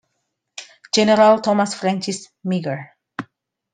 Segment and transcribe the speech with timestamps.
[0.95, 2.89] General Thomas Francis Meagher.